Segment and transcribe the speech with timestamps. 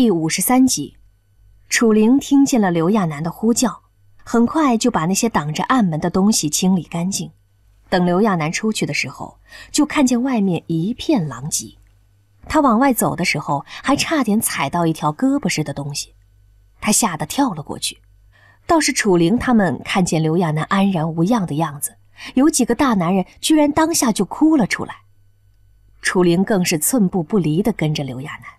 [0.00, 0.96] 第五十三集，
[1.68, 3.82] 楚灵听见了刘亚楠的呼叫，
[4.22, 7.32] 很快就把那些挡着暗门的东西清理干净。
[7.88, 9.40] 等刘亚楠出去的时候，
[9.72, 11.76] 就看见外面一片狼藉。
[12.46, 16.14] 他往外走的时候，还差点踩到一条胳膊似的东西，
[16.80, 17.98] 他吓得跳了过去。
[18.68, 21.96] 倒是楚灵他们看见刘亚楠安然无恙的样子，
[22.34, 24.94] 有几个大男人居然当下就哭了出来。
[26.00, 28.57] 楚灵更是寸步不离地跟着刘亚楠。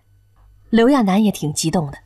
[0.70, 1.98] 刘亚楠也挺激动的。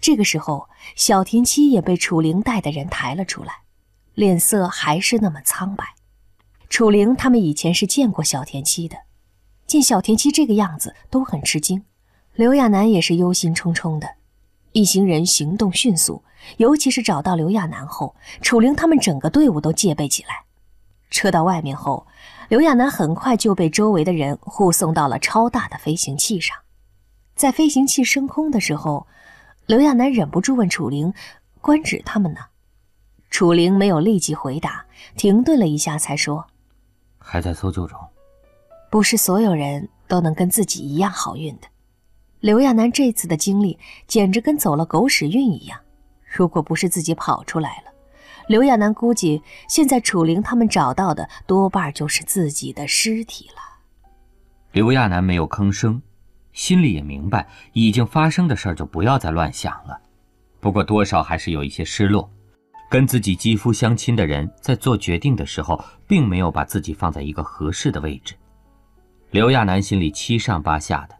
[0.00, 3.62] 这个时候，小田七也被楚灵带的人抬了出来，
[4.14, 5.84] 脸色还是那么苍白。
[6.68, 8.96] 楚灵他们以前是见过小田七的，
[9.66, 11.84] 见小田七这个样子都很吃惊。
[12.34, 14.08] 刘亚楠也是忧心忡忡的。
[14.70, 16.22] 一行人行动迅速，
[16.58, 20.44] 尤其是找到刘亚楠后，楚灵他们整个队伍都戒备起来。
[21.10, 22.06] 车到外面后，
[22.48, 26.56] 刘亚楠很快就被周围的人护送到了超大的飞行器上。
[27.40, 29.06] 在飞行器升空的时候，
[29.64, 31.14] 刘亚楠忍不住问楚灵
[31.62, 32.40] ：“官职他们呢？”
[33.30, 34.84] 楚灵没有立即回答，
[35.16, 36.44] 停顿了一下，才说
[37.16, 37.98] ：“还在搜救中。
[38.90, 41.68] 不是所有人都能跟自己一样好运的。
[42.40, 45.80] 刘亚楠这次的经历简直跟走了狗屎运一样。
[46.22, 47.92] 如果不是自己跑出来了，
[48.48, 53.80] 刘亚楠估计现在楚灵他们找到的多半就是自己的尸体了。”
[54.72, 56.02] 刘亚楠没有吭声。
[56.60, 59.98] 心里也明白，已经发生的事儿就不要再乱想了。
[60.60, 62.30] 不过多少还是有一些失落。
[62.90, 68.34] 跟自己肌肤相亲的人在做决定的时候，并没有把自己放在一个合适的位置。
[69.30, 71.16] 刘亚楠心里七上八下的，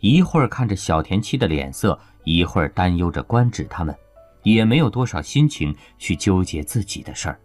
[0.00, 3.94] 一会儿看着小田七的脸色，一会儿担忧着官职他们，
[4.42, 7.38] 也没有多少心情去纠结自己的事儿。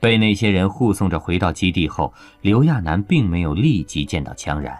[0.00, 4.74] 被那些人护送着回到基地后，刘亚楠并没有立即见到羌然。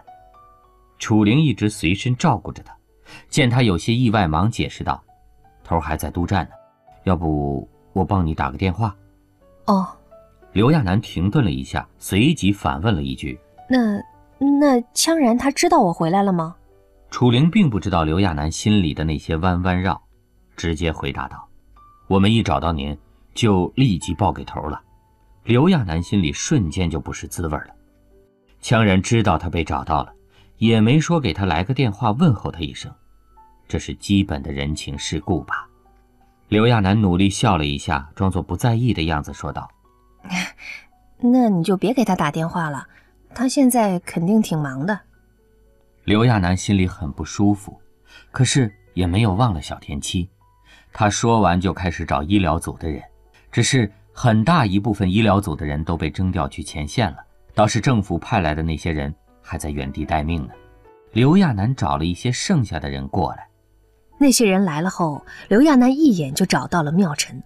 [1.03, 2.73] 楚灵一直随身照顾着他，
[3.29, 5.03] 见他有些意外，忙解释道
[5.65, 6.53] ：“头还在督战呢，
[7.03, 8.95] 要不我帮你打个电话？”
[9.67, 9.85] 哦。
[10.53, 13.37] 刘亚楠停顿了一下，随即反问了一句
[13.69, 14.01] ：“那
[14.39, 16.55] 那羌然他知道我回来了吗？”
[17.11, 20.01] 楚灵并不知道刘亚楠心里的那些弯弯绕，
[20.57, 21.49] 直接回答道
[22.07, 22.97] ：“我们一找到您，
[23.35, 24.81] 就立即报给头了。”
[25.43, 27.75] 刘亚楠心里瞬间就不是滋味了。
[28.63, 30.15] 羌然知道他被找到了。
[30.63, 32.89] 也没说给他来个电话问候他一声，
[33.67, 35.69] 这是基本的人情世故吧？
[36.47, 39.69] 刘亚楠努力笑了一下，装作不在意的样子说道：
[41.19, 42.87] “那你就别给他打电话了，
[43.35, 45.01] 他现在肯定挺忙的。”
[46.07, 47.77] 刘亚楠心里很不舒服，
[48.31, 50.31] 可是也没有忘了小田七。
[50.93, 53.03] 他说完就开始找医疗组的人，
[53.51, 57.17] 只是很大一部分医疗组的人都被征调去前线了，
[57.53, 59.13] 倒是政府派来的那些人。
[59.43, 60.53] 还在原地待命呢。
[61.13, 63.47] 刘亚楠找了一些剩下的人过来。
[64.19, 67.43] 那些人来了后，刘亚楠一眼就找到了妙晨，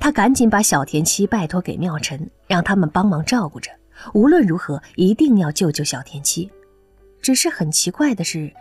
[0.00, 3.70] 他赶紧把小田七拜托给妙晨，让他们帮忙照顾着。
[4.14, 6.50] 无论如何，一定要救救小田七。
[7.20, 8.52] 只是很奇怪的是，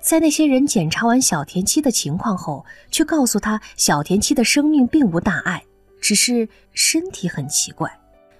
[0.00, 5.62] 在那些人检查完小田七的情况后，却告诉他小田七的生命并无大碍，
[6.00, 7.90] 只是身体很奇怪。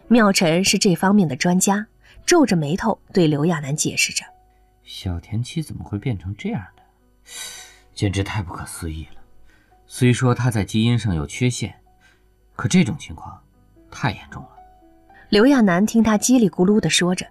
[0.09, 1.87] 妙晨是这方面的专家。
[2.27, 4.25] 皱着眉头对刘亚楠解释着
[4.85, 6.83] ：“小田七怎么会变成这样的？
[7.95, 9.21] 简直太不可思议了！
[9.87, 11.75] 虽说他在基因上有缺陷，
[12.55, 13.43] 可这种情况
[13.91, 14.49] 太严重了。”
[15.29, 17.27] 刘亚楠听他叽里咕噜地说着，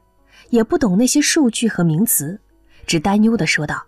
[0.49, 2.39] 也不懂那些数据和名词，
[2.85, 3.83] 只担忧地说道：“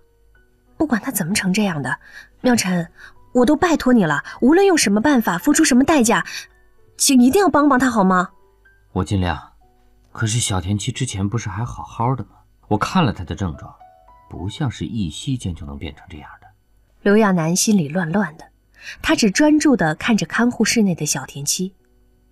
[0.77, 1.97] 不管他怎么成这样的，
[2.41, 2.89] 妙晨，
[3.33, 6.25] 我都拜托你了，无论用什么办法，付出什么代价，
[6.97, 8.29] 请一定要帮帮他好吗？”
[8.93, 9.50] 我尽量。
[10.11, 12.31] 可是小田七之前不是还好好的吗？
[12.67, 13.73] 我看了他的症状，
[14.29, 16.47] 不像是一夕间就能变成这样的。
[17.01, 18.45] 刘亚楠心里乱乱的，
[19.01, 21.73] 他只专注地看着看护室内的小田七，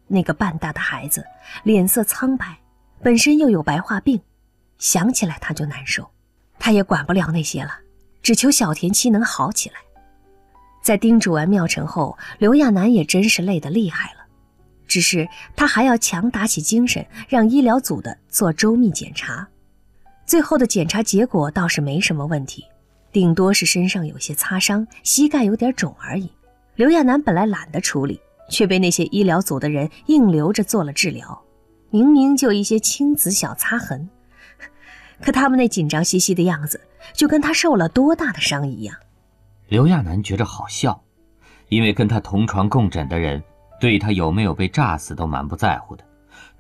[0.08, 1.26] 那个半大的孩子，
[1.64, 2.58] 脸色苍白，
[3.02, 4.22] 本身又有白化病，
[4.78, 6.10] 想起来他就难受。
[6.60, 7.72] 他也管不了那些了，
[8.22, 9.76] 只求小田七能好起来。
[10.84, 14.19] 在叮嘱完妙晨后，刘亚楠也真是累得厉害了。
[14.90, 15.26] 只是
[15.56, 19.48] 他还要强打起精神，让医疗组的做周密检查。
[20.26, 22.66] 最后的检查结果倒是没什么问题，
[23.12, 26.30] 顶多是身上有些擦伤，膝盖有点肿而已。
[26.76, 28.20] 刘亚楠本来懒得处理，
[28.50, 31.40] 却被那些医疗组的人硬留着做了治疗。
[31.92, 34.10] 明明就一些青紫小擦痕，
[35.22, 36.80] 可他们那紧张兮兮的样子，
[37.14, 38.96] 就跟他受了多大的伤一样。
[39.68, 41.04] 刘亚楠觉着好笑，
[41.70, 43.44] 因为跟他同床共枕的人。
[43.80, 46.04] 对他有没有被炸死都蛮不在乎的，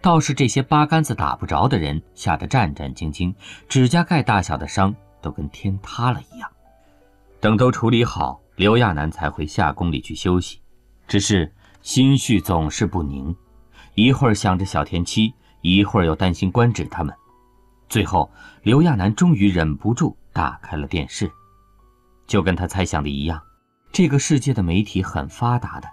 [0.01, 3.33] 倒是这些八竿子打不着的人吓得战战兢兢，
[3.67, 6.49] 指甲盖大小的伤都跟天塌了一样。
[7.39, 10.59] 等都处理好，刘亚楠才回下宫里去休息。
[11.07, 11.51] 只是
[11.81, 13.35] 心绪总是不宁，
[13.95, 17.13] 一会儿想着小田七，一会儿又担心官职他们。
[17.89, 18.29] 最后，
[18.61, 21.31] 刘亚楠终于忍不住打开了电视。
[22.27, 23.41] 就跟他猜想的一样，
[23.91, 25.89] 这个世界的媒体很发达的，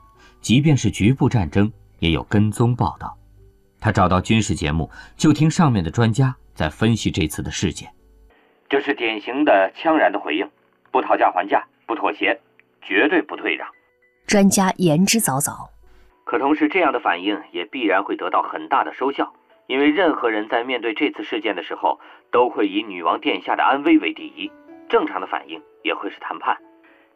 [0.46, 3.18] 即便是局部战争，也有跟踪报道。
[3.80, 7.90] 他找到军事节目，就听上面的专家在分析这次的事件。
[8.68, 10.48] 这是典型的枪然的回应，
[10.92, 12.40] 不讨价还价，不妥协，
[12.80, 13.66] 绝对不退让。
[14.28, 15.68] 专家言之凿凿。
[16.22, 19.34] 可同时，这样的反应也必然会得到很大的收效，
[19.66, 21.98] 因为任何人在面对这次事件的时候，
[22.30, 24.48] 都会以女王殿下的安危为第一。
[24.88, 26.56] 正常的反应也会是谈判。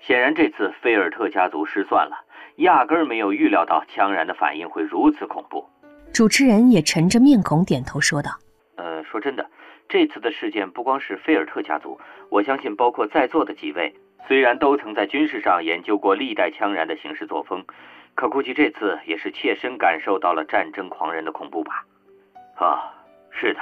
[0.00, 2.25] 显然，这次菲尔特家族失算了，
[2.61, 5.69] 压根儿没有预料到枪然的反应会如此恐怖。
[6.12, 8.31] 主持人也沉着面孔点头说道
[8.77, 9.49] ：“呃，说真的，
[9.89, 11.99] 这次的事件不光是菲尔特家族，
[12.29, 13.95] 我相信包括在座的几位，
[14.27, 17.65] 虽然都曾在军事上研究过历代枪然的行事作风，
[18.15, 21.87] 可估计这次也是切身感受到了战争狂人的恐怖吧？
[22.57, 22.93] 啊，
[23.31, 23.61] 是的。”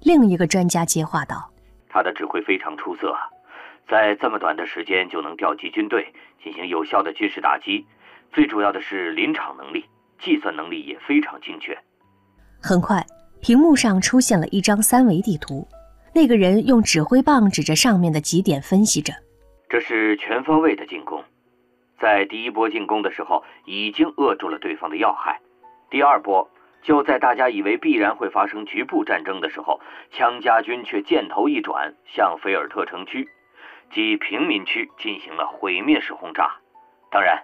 [0.00, 1.50] 另一个专家接话道
[1.90, 3.14] ：“他的指挥非常出色，
[3.88, 6.12] 在这么短的时间就能调集军队
[6.42, 7.86] 进行有效的军事打击，
[8.32, 9.84] 最主要的是临场能力。”
[10.24, 11.76] 计算能力也非常精确。
[12.62, 13.04] 很快，
[13.40, 15.66] 屏幕上出现了一张三维地图。
[16.14, 19.12] 那个人用指挥棒指着上面的几点，分析着
[19.68, 21.24] ：“这是全方位的进攻，
[21.98, 25.40] 在第一波进攻的时候已经扼住了对方的要害。
[25.90, 26.48] 第二波，
[26.84, 29.80] 就在大家以为必然会发生局部战争的时候，
[30.12, 33.28] 枪家军却箭头一转，向菲尔特城区
[33.90, 36.48] 及平民区进行了毁灭式轰炸。
[37.10, 37.42] 当然。”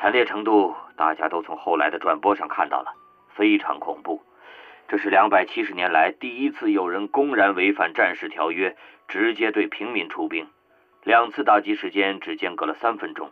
[0.00, 2.90] 惨烈程度，大家都从后来的转播上看到了，
[3.36, 4.22] 非常恐怖。
[4.88, 8.74] 这是两百七十年来第一次有人公然违反战事条约，
[9.08, 10.48] 直接对平民出兵。
[11.04, 13.30] 两次打击时间只间隔了三分钟。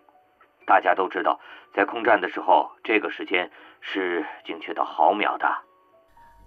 [0.66, 1.40] 大家都知道，
[1.74, 3.50] 在空战的时候，这个时间
[3.80, 5.48] 是精确到毫秒的。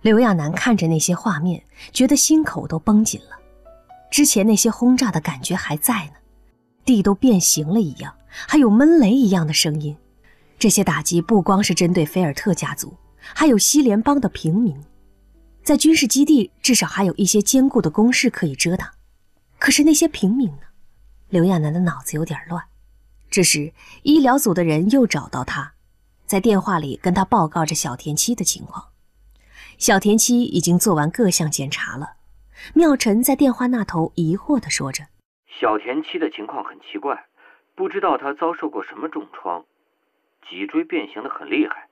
[0.02, 3.40] 刘亚楠看着那些画面，觉得心口都绷紧了。
[4.12, 6.14] 之前那些轰炸的感觉还在呢，
[6.86, 9.98] 地都变形了一样，还有闷雷一样的声音。
[10.62, 12.96] 这些打击不光是针对菲尔特家族，
[13.34, 14.80] 还有西联邦的平民。
[15.64, 18.88] 在军事基地，至少还有一些坚固的工事可以遮挡。
[19.58, 20.68] 可是那些平民呢？
[21.30, 22.64] 刘亚楠的脑子有点乱。
[23.32, 23.74] 这时，
[24.04, 25.74] 医疗组的人又找到他，
[26.28, 28.90] 在电话里跟他报告着小田七的情况。
[29.80, 32.18] 小田七已经做完各项检查了。
[32.76, 35.08] 妙晨在电话那头疑惑地说着
[35.60, 37.26] ：“小田七的情况很奇怪，
[37.74, 39.66] 不知道他遭受过什么重创。”
[40.50, 41.88] 脊椎变形的很厉害，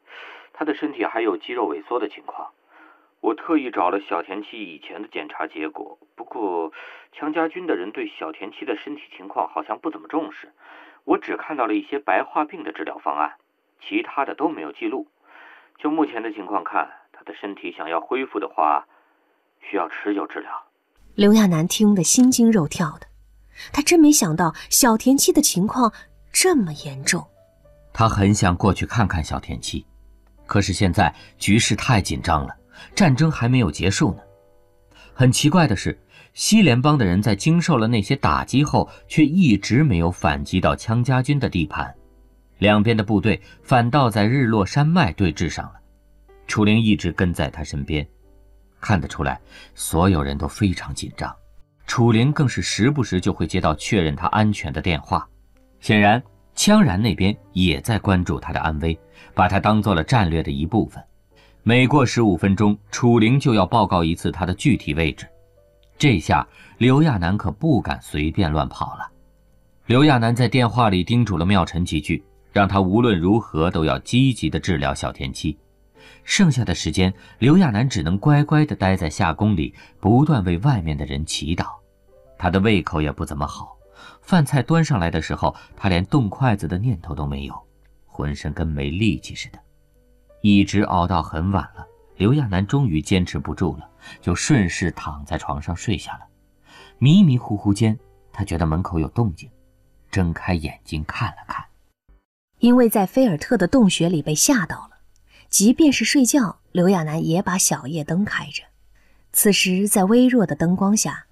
[0.53, 2.51] 他的身体还有肌肉萎缩的情况。
[3.21, 6.71] 我特意找了小田七以前的检查结果，不过
[7.13, 10.53] 羌家军的人对小田七的身体情况好像不怎么重视。
[11.03, 13.33] 我只看到了一些白化病的治疗方案，
[13.81, 15.07] 其他的都没有记录。
[15.77, 18.85] 就目前的情况看，他的身体想要恢复的话，
[19.61, 20.51] 需要持久治疗。
[21.15, 23.07] 刘亚楠听得心惊肉跳的，
[23.73, 25.91] 他真没想到小田七的情况
[26.31, 27.21] 这么严重。
[27.99, 29.85] 他很想过去看看小田七，
[30.45, 32.55] 可是现在局势太紧张了，
[32.95, 34.21] 战争还没有结束呢。
[35.13, 35.99] 很奇怪的是，
[36.33, 41.93] 西联邦的人在经受了那些打击后，却一直没有反击到羌家军的地盘，
[42.59, 45.73] 两边的部队反倒在日落山脉对峙上了。
[46.47, 48.07] 楚灵一直跟在他身边，
[48.79, 49.37] 看得出来，
[49.75, 51.35] 所有人都非常紧张。
[51.85, 55.27] 楚灵更是时不时就会接到确认他安全的电话，
[55.81, 56.23] 显然。
[56.59, 58.99] 羌然那边也在关注他的安危，
[59.33, 61.01] 把他当做了战略的一部分。
[61.63, 65.25] 每过十五分钟，楚灵就要报告一次他的具体位置。
[65.97, 66.45] 这下
[66.77, 69.09] 刘亚楠可不敢随便乱跑了。
[69.85, 75.57] 刘亚楠在电话里叮嘱了妙晨几句，让他无论如何都要积极的治疗小田七。
[76.25, 81.67] 剩下的时间，刘亚楠只能乖乖的待在夏宫里，不断为外面的人祈祷。
[82.37, 83.77] 他的胃口也不怎么好。
[84.21, 87.67] 饭菜端上来的时候，他连动筷子的念头都没有，
[88.05, 89.59] 浑身跟没力气似的。
[90.41, 91.85] 一直熬到很晚了，
[92.17, 93.89] 刘亚楠终于坚持不住了，
[94.21, 96.21] 就顺势躺在床上睡下了。
[96.97, 97.97] 迷迷糊糊间，
[98.31, 99.49] 他觉得门口有动静，
[100.11, 101.65] 睁开眼睛看了看。
[102.59, 104.97] 因为在菲尔特的洞穴里被吓到了，
[105.49, 108.63] 即便是睡觉，刘亚楠也把小夜灯开着。
[109.31, 111.25] 此时，在微弱的灯光下。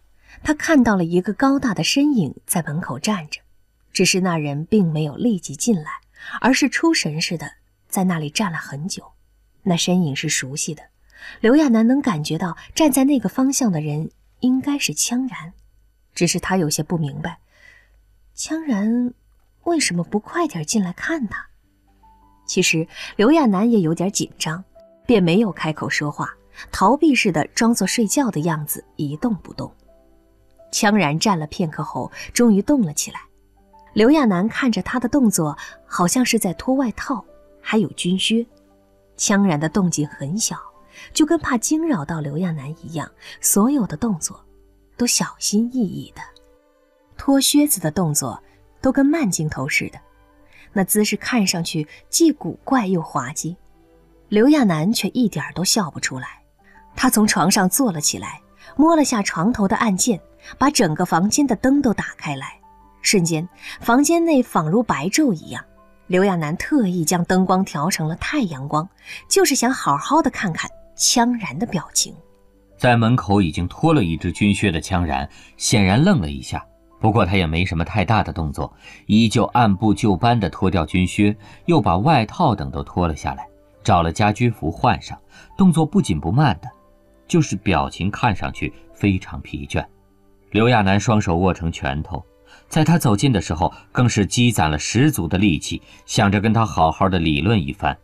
[0.43, 3.41] 他看到了一个高大的身影在门口站着，
[3.91, 5.91] 只是那人并没有立即进来，
[6.39, 7.51] 而是出神似的
[7.89, 9.11] 在那里站了很久。
[9.63, 10.83] 那身影是熟悉的，
[11.41, 15.53] 刘亚楠能感觉到站在那个方向的人应该是羌然，
[16.15, 17.39] 只是他有些不明白，
[18.35, 19.13] 羌然
[19.63, 21.47] 为什么不快点进来看他？
[22.45, 24.63] 其实刘亚楠也有点紧张，
[25.05, 26.33] 便没有开口说话，
[26.71, 29.69] 逃避似的装作睡觉的样子，一动不动。
[30.71, 33.19] 羌然站了片刻后，终于动了起来。
[33.93, 37.23] 刘亚楠看着他的动作，好像是在脱外套，
[37.61, 38.45] 还有军靴。
[39.17, 40.55] 羌然的动静很小，
[41.13, 43.09] 就跟怕惊扰到刘亚楠一样，
[43.41, 44.39] 所有的动作
[44.95, 46.21] 都小心翼翼的。
[47.17, 48.39] 脱靴子的动作
[48.79, 49.99] 都跟慢镜头似的，
[50.71, 53.57] 那姿势看上去既古怪又滑稽。
[54.29, 56.27] 刘亚楠却一点都笑不出来。
[56.95, 58.39] 他从床上坐了起来，
[58.75, 60.21] 摸了下床头的按键，
[60.57, 62.53] 把整个房间的灯都打开来。
[63.01, 63.47] 瞬间，
[63.79, 65.63] 房间内仿如白昼一样。
[66.07, 68.87] 刘亚楠特意将灯光调成了太阳光，
[69.29, 72.15] 就是想好好的看看羌然的表情。
[72.77, 75.27] 在门口已经脱了一只军靴的羌然
[75.57, 76.65] 显然愣了一下。
[76.99, 78.73] 不过他也没什么太大的动作，
[79.05, 81.35] 依旧按部就班的脱掉军靴，
[81.65, 83.47] 又把外套等都脱了下来，
[83.83, 85.15] 找了家居服换上，
[85.55, 86.67] 动作不紧不慢的，
[87.27, 89.85] 就是表情看上去非常疲倦。
[90.57, 92.25] 刘亚楠双手握成拳头，
[92.67, 97.95] 在他走近的时候，更是积攒了十足的力气，想着跟他好好的理论一番。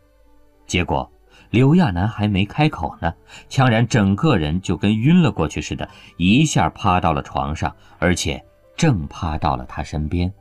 [0.64, 1.10] 结果
[1.50, 3.12] 刘亚楠还没开口呢，
[3.50, 8.40] 羌然整个人就跟晕了过去似的，一下趴到了床上，而且。
[8.76, 10.32] 正趴到了他身边，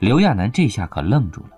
[0.00, 1.50] 刘亚楠这下可愣住了，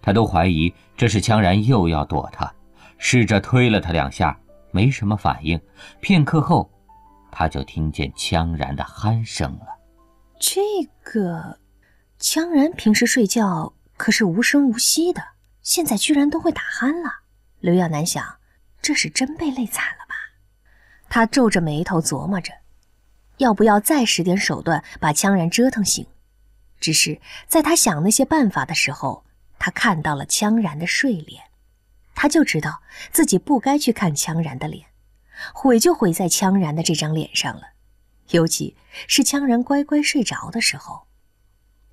[0.00, 2.50] 他都怀疑这是羌然又要躲他，
[2.96, 4.38] 试着推了他两下，
[4.72, 5.60] 没什么反应。
[6.00, 6.70] 片刻后，
[7.36, 9.66] 他就听见羌然的鼾声了。
[10.38, 10.60] 这
[11.02, 11.58] 个，
[12.20, 15.20] 羌然平时睡觉可是无声无息的，
[15.60, 17.10] 现在居然都会打鼾了。
[17.58, 18.36] 刘亚楠想，
[18.80, 20.14] 这是真被累惨了吧？
[21.08, 22.52] 他皱着眉头琢磨着。
[23.38, 26.06] 要不要再使点手段把羌然折腾醒？
[26.78, 29.24] 只是在他想那些办法的时候，
[29.58, 31.42] 他看到了羌然的睡脸，
[32.14, 34.86] 他就知道自己不该去看羌然的脸，
[35.52, 37.62] 毁就毁在羌然的这张脸上了。
[38.30, 41.06] 尤其是羌然乖乖睡着的时候，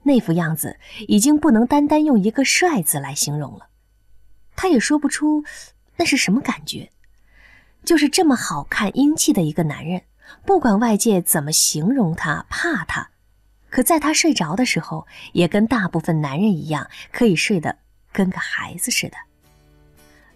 [0.03, 3.67] 那副样子已经不能单单用一个“帅”字来形容了，
[4.55, 5.43] 他也说不出
[5.97, 6.89] 那是什么感觉，
[7.83, 10.03] 就是这么好看英气的一个男人。
[10.45, 13.09] 不管外界怎么形容他，怕他，
[13.69, 17.77] 可在他睡着的时候，也跟大部分男人一样，可以睡得
[18.13, 19.17] 跟个孩子似的。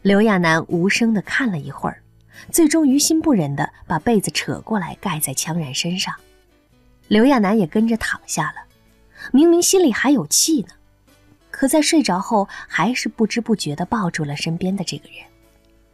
[0.01, 2.03] 刘亚楠无声地看了一会儿，
[2.51, 6.13] 最终于心不忍地把被子扯过来盖在羌然身上。
[7.07, 8.63] 刘亚楠也跟着躺下了，
[9.31, 10.69] 明明心里还有气呢，
[11.51, 15.19] 可在睡着后，还是不知不觉地抱住了身边的这个人。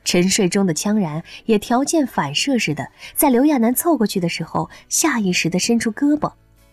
[0.03, 6.31] 沉睡中的羌然也条件反射似的，在刘亚楠凑过去的时候，下意识地伸出胳膊，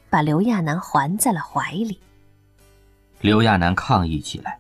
[0.09, 2.01] 把刘亚楠环在了怀里。
[3.21, 4.59] 刘亚楠抗议起来，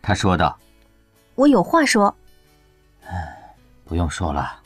[0.00, 0.58] 他说道
[1.36, 2.16] ：“我有话说。
[3.92, 4.58] ”“不用说了。”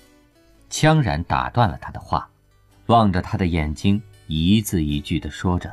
[0.71, 2.29] 羌然打断了他的话，
[2.87, 5.73] 望着他的眼睛，一字一句地说着：“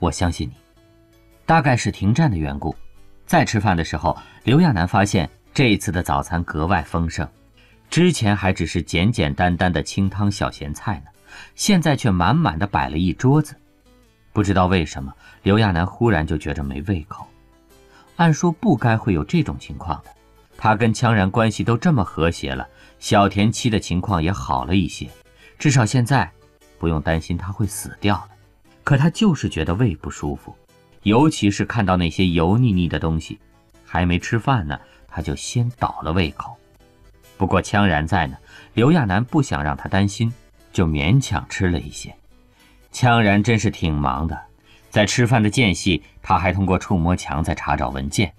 [0.00, 0.54] 我相信你。”
[1.44, 2.74] 大概是停战的缘故，
[3.26, 5.28] 在吃饭的时候，刘亚楠发现。
[5.52, 7.26] 这一次的早餐格外丰盛，
[7.88, 11.10] 之前还只是简简单单的清汤小咸菜呢，
[11.54, 13.54] 现在却满满的摆了一桌子。
[14.34, 15.10] 不知道为什么，
[15.42, 17.26] 刘亚楠忽然就觉着没胃口。
[18.16, 20.10] 按说不该会有这种情况的，
[20.58, 22.68] 他跟羌然关系都这么和谐了，
[23.06, 25.08] 小田七的情况也好了一些，
[25.60, 26.28] 至少现在
[26.76, 28.28] 不用担心他会死掉了。
[28.82, 30.52] 可他就是觉得胃不舒服，
[31.04, 33.38] 尤其是看到那些油腻腻的东西，
[33.84, 34.76] 还没吃饭呢。
[35.06, 36.56] 他就先倒了胃口，
[37.36, 38.36] 不过羌然在呢，
[38.74, 40.34] 刘亚楠不想让他担心，
[40.72, 42.12] 就勉强吃了一些。
[42.92, 44.36] 羌然真是挺忙的，
[44.90, 48.34] 在吃饭的间隙，他还通过触摸墙在查找文件，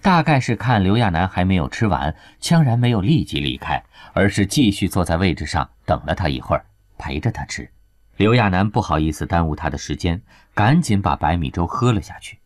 [0.00, 6.64] 大概是看刘亚楠还没有吃完，羌然没有立即离开，而是继续坐在位置上等了他一会儿，
[6.98, 7.70] 陪着他吃。
[8.16, 10.22] 刘亚楠不好意思耽误他的时间，
[10.54, 12.38] 赶紧把白米粥喝了下去。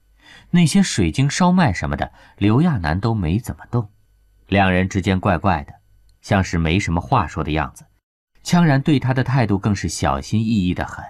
[0.50, 3.88] 那些水晶烧麦什么的，刘亚楠都没怎么动。
[4.48, 5.72] 两人之间怪怪的，
[6.20, 7.86] 像是没什么话说的样子。
[8.42, 11.04] 羌然对他的态度更是小心翼翼的很，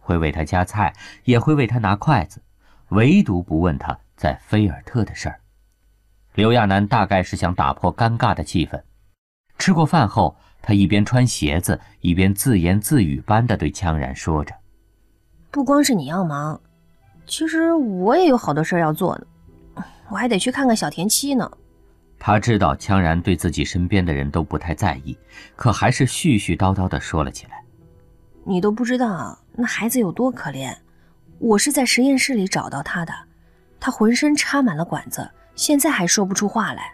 [0.00, 0.92] 会为他夹菜，
[1.24, 2.42] 也会为他拿筷子，
[2.88, 5.40] 唯独不问他在菲尔特的事儿。
[6.34, 8.78] 刘亚楠大概是想打破尴尬的气氛。
[9.58, 14.54] 吃过饭后，他一边穿鞋子，一边自言自语般的对羌然说着
[15.50, 16.60] ：“不光是你要忙。”
[17.26, 21.50] 其实我也有好多事儿要做呢，我还得去看看小田七呢。
[22.18, 25.16] 他知道羌然对自己身边的人都不太在意，
[25.54, 27.62] 可还是絮絮叨叨的说了起来
[28.44, 30.74] ：“你都不知道那孩子有多可怜，
[31.38, 33.12] 我是在实验室里找到他的，
[33.80, 36.92] 他浑身插满了管子，现在还说不出话来。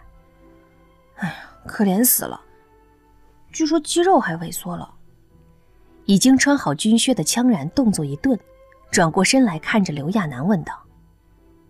[1.15, 2.39] 哎呀，可怜死了！
[3.51, 4.91] 据说肌肉还萎缩了。
[6.05, 8.39] 已经穿好军靴的羌然动作一顿，
[8.91, 10.79] 转过身来看着刘亚楠问道：“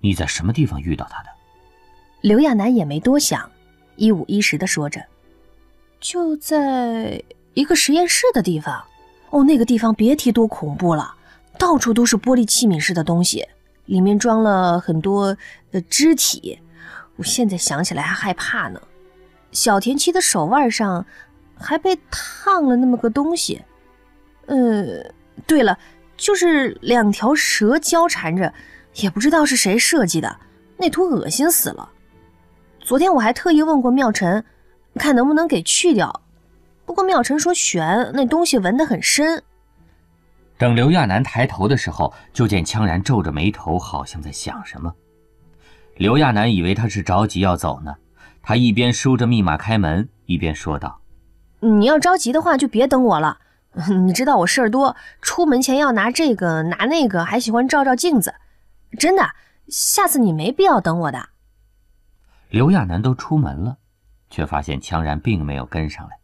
[0.01, 1.29] 你在什么地方遇到他的？”
[2.22, 3.50] 刘亚楠也没多想，
[3.95, 5.01] 一五一十的说着
[6.01, 8.84] ：“就在一个实验室的地方。
[9.29, 11.15] 哦，那个地方别提多恐怖了，
[11.57, 13.48] 到处都是玻璃器皿似的东西，
[13.86, 15.36] 里面装了很多
[15.72, 16.60] 的肢体。
[17.15, 18.82] 我现在想起来还害怕呢。
[19.51, 21.06] 小田七的手腕上
[21.58, 23.62] 还被烫了那么个东西。”
[24.48, 25.04] 呃，
[25.48, 25.75] 对了，
[26.15, 28.54] 就是两条蛇交缠着，
[28.96, 30.38] 也不知道是谁设计的，
[30.77, 31.89] 那图恶心死了。
[32.80, 34.46] 昨天我还特意问过妙晨，
[34.96, 36.22] 看能不能给去掉，
[36.86, 39.42] 不过妙晨说悬，那东西纹得很深。
[40.57, 44.93] 等刘亚楠抬头的时候，就见羌然皱着眉头，好像在想什么。
[45.97, 47.95] 刘亚楠以为他是着急要走呢，
[48.41, 51.01] 他一边输着密码开门，一边说道
[51.59, 53.39] ：“你要着急的话，就别等我了。
[54.05, 58.35] ”你知道我事儿多，出门前要拿这个拿那个，还喜欢照照镜子。
[58.97, 59.31] 真的，
[59.67, 61.29] 下次你没必要等我的。
[62.50, 63.77] 刘亚楠都出门了，
[64.29, 66.19] 却发现羌然并没有跟上来，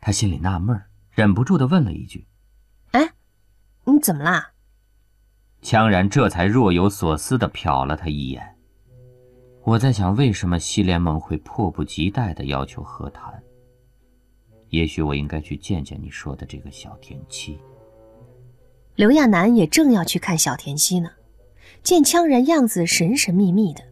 [0.00, 0.80] 他心里纳闷，
[1.10, 2.25] 忍不住的问了一句：“哎，
[3.86, 4.52] 你怎么啦？”
[5.62, 8.56] 羌然这才若有所思地瞟了他一眼。
[9.64, 13.42] 我在想，为什么西联盟会迫不及待的要求和谈？
[14.68, 17.58] 也许我应该去见见你说的这个小田七。
[18.94, 21.10] 刘亚楠也正要去看小田七呢，
[21.82, 23.82] 见羌然样子神神秘秘的，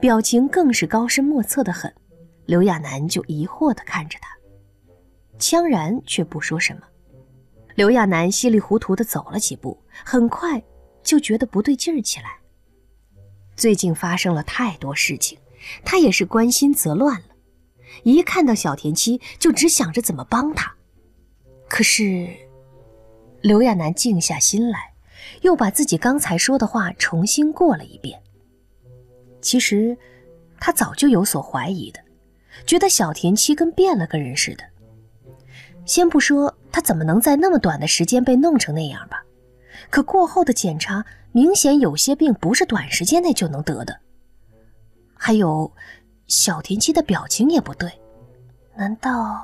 [0.00, 1.92] 表情更是高深莫测的很，
[2.46, 4.36] 刘亚楠就疑惑的看着他，
[5.38, 6.82] 羌然却不说什么。
[7.78, 10.60] 刘亚楠稀里糊涂的走了几步，很快
[11.04, 12.36] 就觉得不对劲儿起来。
[13.54, 15.38] 最近发生了太多事情，
[15.84, 17.28] 他也是关心则乱了。
[18.02, 20.74] 一看到小田七，就只想着怎么帮他。
[21.68, 22.28] 可是，
[23.42, 24.92] 刘亚楠静下心来，
[25.42, 28.20] 又把自己刚才说的话重新过了一遍。
[29.40, 29.96] 其实，
[30.58, 32.00] 他早就有所怀疑的，
[32.66, 34.64] 觉得小田七跟变了个人似的。
[35.88, 39.20] 先不说他怎么能在那么短的时间被弄成那样吧，
[39.90, 43.98] 可过后的检查明显有些病不是短时间内就能得的。
[45.16, 45.72] 还有。
[46.28, 47.90] 小田七的表情也不对，
[48.76, 49.42] 难道？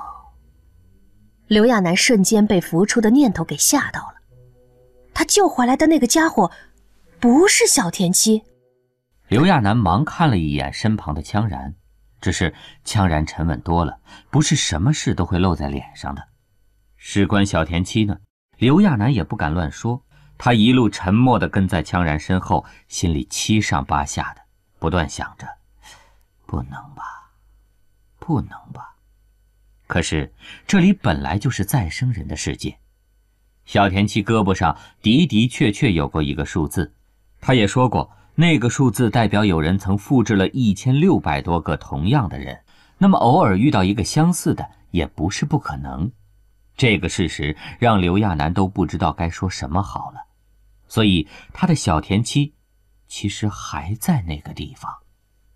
[1.47, 4.13] 刘亚楠瞬间被浮出的念头给吓到了。
[5.11, 6.51] 他救回来的那个家伙，
[7.19, 8.43] 不是小田七。
[9.29, 11.73] 刘亚楠忙看了一眼身旁的羌然，
[12.21, 12.53] 只是
[12.85, 13.97] 羌然沉稳多了，
[14.29, 16.21] 不是什么事都会露在脸上的。
[17.07, 18.17] 事关小田七呢，
[18.57, 20.01] 刘亚楠也不敢乱说。
[20.39, 24.41] 他一路沉默地跟在羌然身后，心里七上八下的，
[24.79, 25.47] 不断想着。
[26.47, 27.29] 不能吧，
[28.17, 28.95] 不能吧！
[29.85, 30.33] 可是
[30.65, 32.75] 这里本来就是再生人的世界。
[33.65, 36.91] 小田七胳膊上的的确确有过一个数字，
[37.39, 42.61] 他也说过，那个数字代表有人曾复制了一千六百多个同样的人。
[42.97, 46.11] 那么偶尔遇到一个相似的，也不是不可能。
[46.75, 50.25] 这个事实让刘亚楠都不知道该说什么好了。
[50.87, 52.53] 所以他的小田七，
[53.07, 54.91] 其实还在那个地方。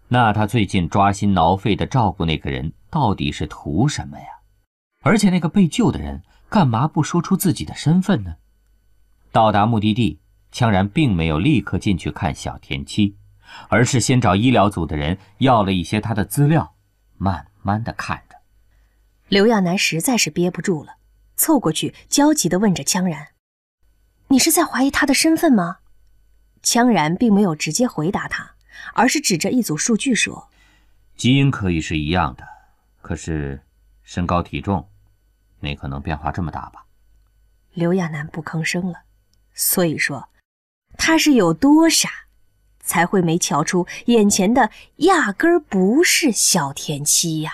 [0.08, 4.26] 那他最近抓心挠肺的照顾那个人，到底是图什么呀？
[5.02, 8.36] 而且那个被救的人干嘛不说出自己的身份呢？
[9.32, 10.20] 到达目的地，
[10.52, 13.16] 羌然并没有立刻进去看小田七，
[13.68, 16.74] 而是先找医疗组的人要了一些他的资料，
[17.18, 18.36] 慢慢的看着。
[19.28, 20.94] 刘亚楠实在是憋不住了，
[21.40, 23.30] 凑过去焦急的问着羌然
[24.28, 25.78] ：“你是在怀疑他的身份吗？”
[26.62, 28.52] 羌然并没有直接回答他。
[28.94, 30.50] 而是指着一组数据说
[31.16, 32.48] ：“基因可以是一样的，
[33.02, 33.62] 可是
[34.04, 34.90] 身高体重，
[35.60, 36.86] 没可能变化这么大吧？”
[37.74, 39.02] 刘亚楠不吭声了。
[39.54, 40.30] 所以说，
[40.98, 42.10] 他是有多傻，
[42.82, 47.52] 才会没瞧出眼前的压根儿不是小田七呀？